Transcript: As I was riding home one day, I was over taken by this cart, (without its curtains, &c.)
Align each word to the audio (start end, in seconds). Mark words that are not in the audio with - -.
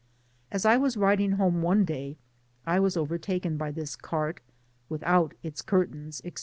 As 0.51 0.65
I 0.65 0.77
was 0.77 0.97
riding 0.97 1.33
home 1.33 1.61
one 1.61 1.85
day, 1.85 2.17
I 2.65 2.79
was 2.79 2.97
over 2.97 3.19
taken 3.19 3.55
by 3.55 3.69
this 3.69 3.95
cart, 3.95 4.39
(without 4.89 5.35
its 5.43 5.61
curtains, 5.61 6.23
&c.) 6.23 6.33